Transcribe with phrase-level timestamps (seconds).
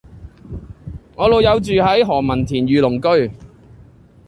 [1.15, 3.31] 我老友住喺何文田御龍居